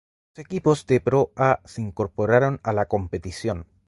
Los 0.33 0.45
equipos 0.47 0.87
de 0.87 0.99
Pro 0.99 1.31
A 1.35 1.59
se 1.63 1.79
incorporaron 1.79 2.59
a 2.63 2.73
la 2.73 2.87
competición. 2.87 3.67